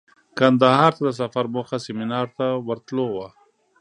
کندهار 0.37 0.91
ته 0.97 1.01
د 1.07 1.09
سفر 1.21 1.45
موخه 1.53 1.77
سمینار 1.85 2.27
ته 2.37 2.45
ورتلو 2.67 3.05
وه. 3.15 3.27